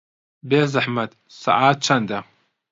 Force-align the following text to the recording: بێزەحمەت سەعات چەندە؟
بێزەحمەت 0.49 1.11
سەعات 1.41 1.77
چەندە؟ 1.85 2.19